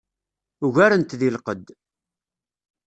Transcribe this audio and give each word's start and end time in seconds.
Ugaren-t 0.65 1.13
deg 1.19 1.31
lqedd. 1.35 1.67